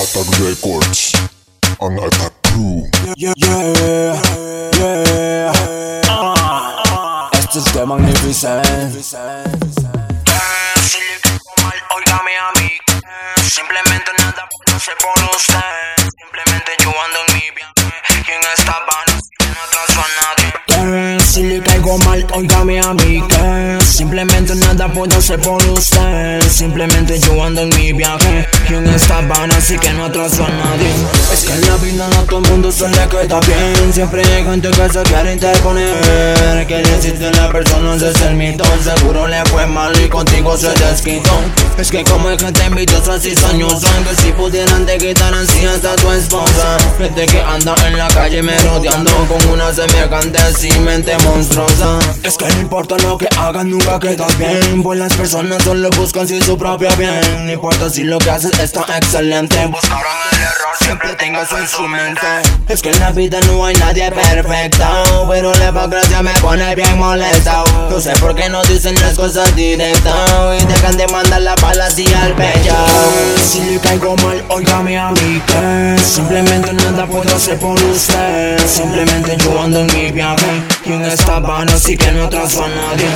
[0.00, 1.12] Attack Records
[1.82, 2.88] and Attack Crew.
[3.18, 4.16] Yeah, yeah,
[4.72, 5.52] yeah.
[6.08, 8.94] Ah, este es The Magnificent.
[8.94, 9.10] Si
[11.04, 12.70] le caigo mal, óigame a mí.
[13.46, 16.08] Simplemente nada puedo hacer por usted.
[16.18, 18.24] Simplemente yo ando en mi viaje.
[18.26, 19.08] Y en esta van
[19.52, 20.48] no atraso a nadie.
[21.18, 26.40] Que si le caigo mal, óigame a mí que Simplemente nada puedo hacer por usted.
[26.48, 28.48] Simplemente yo ando en mi viaje.
[28.70, 30.90] Y en esta van así que no atraso a nadie.
[31.30, 33.92] Es que en la vida no todo el mundo se le queda bien.
[33.92, 36.66] Siempre hay gente que se quiere interponer.
[36.66, 38.64] Que decirte la persona es el mito.
[38.82, 41.38] Seguro le fue mal y contigo se desquitó.
[41.76, 45.94] Es que como hay gente envidiosa así soñosa Que si pudieran te quitaran si hasta
[45.96, 46.78] tu esposa.
[46.96, 51.98] Gente que anda en la calle me rodeando Con una semejante así mente monstruosa.
[52.22, 54.82] Es que no importa lo que hagan nunca quedas bien.
[54.82, 57.46] Pues las personas solo buscan si su propio bien.
[57.46, 59.66] No importa si lo que haces está excelente.
[59.66, 62.20] Buscaron el error, siempre tengo eso en su mente.
[62.68, 66.98] es que en la vida no hay nadie perfecto Pero la hipocresía me pone bien
[66.98, 71.54] molesto No sé por qué no dicen las cosas directas Y dejan de mandar la
[71.56, 72.74] bala así al pecho
[73.50, 78.64] Si le caigo mal, óigame a mí que Simplemente nada puedo hacer por usted.
[78.64, 82.68] Simplemente yo ando en mi viaje Y en esta van así que no trazo a
[82.68, 83.08] nadie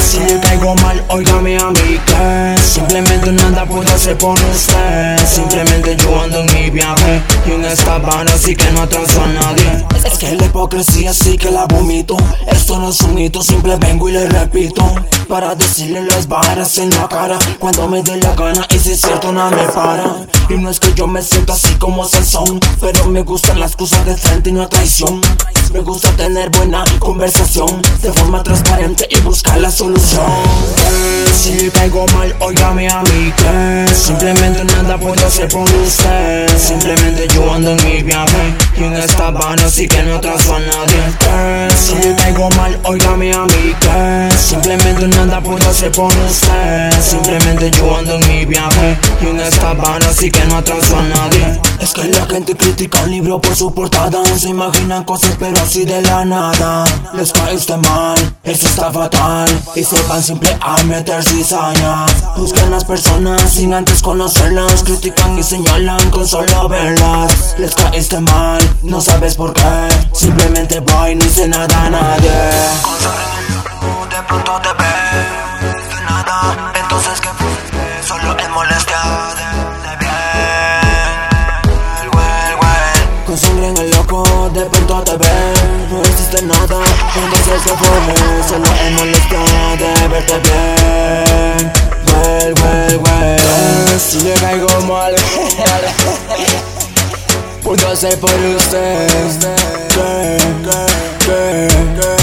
[0.00, 5.18] Si le caigo mal, óigame a mí que Simplemente nada puedo hacer por usted.
[5.26, 9.86] Simplemente yo ando en mi Y en esta van así que no atraso a nadie.
[10.04, 12.16] Es que la hipocresía sí que la vomito.
[12.48, 14.82] Esto no es un mito, simple vengo y le repito.
[15.28, 19.00] Para decirle las varas en la cara Cuando me dé la gana y si es
[19.00, 20.26] cierto nada me para.
[20.48, 24.04] Y no es que yo me siento así como Sansón Pero me gustan las cosas
[24.06, 25.20] de frente y no traición.
[25.72, 30.24] Me gusta tener buena conversación De forma transparente y buscar la solución.
[31.32, 37.28] Si le caigo mal, óigame a mí que Simplemente nada puedo hacer por usted Simplemente
[37.34, 41.02] yo ando en mi viaje Y en esta van así que no trazo a nadie.
[41.18, 46.90] Que Si le caigo mal, óigame a mí que Simplemente nada puedo hacer por usted
[47.00, 51.02] Simplemente yo ando en mi viaje Y en esta van así que no atraso a
[51.02, 51.75] nadie
[52.36, 56.84] gente critica un libro por su portada Se imaginan cosas pero así de la nada.
[57.14, 59.48] Les caíste mal, eso está fatal.
[59.74, 62.04] Y se van simple a meter cizaña.
[62.36, 64.82] Buscan las personas sin antes conocerlas.
[64.82, 67.54] Critican y señalan con solo verlas.
[67.58, 69.88] Les caíste mal, no sabes por qué.
[70.12, 72.30] Simplemente va y no hice nada a nadie.
[74.10, 76.72] De pronto te ve de nada.
[76.82, 78.06] Entonces, ¿qué fue?
[78.06, 79.65] Solo es molestia
[83.56, 86.78] sangre en el loco, de pronto te ven No existe nada,
[87.16, 87.88] entonces que fue
[88.48, 89.38] Solo es molestia
[89.78, 91.72] de verte bien
[92.06, 95.14] Well, well, well Si le caigo mal
[97.62, 99.08] Puedo hacer por usted
[99.88, 100.38] ¿Qué?
[101.26, 101.68] ¿Qué?
[102.00, 102.16] ¿Qué?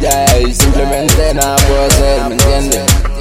[0.00, 3.13] Ya, simplemente nada puedo hacer, ¿me entiendes?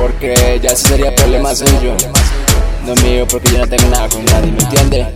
[0.00, 1.94] Porque ya ese sería problema suyo,
[2.86, 5.06] no mío, porque yo no tengo nada con nadie, ¿me entiendes?